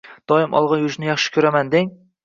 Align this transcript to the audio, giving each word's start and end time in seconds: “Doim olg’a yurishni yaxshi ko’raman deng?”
“Doim 0.31 0.55
olg’a 0.61 0.81
yurishni 0.81 1.11
yaxshi 1.11 1.37
ko’raman 1.39 1.75
deng?” 1.77 1.99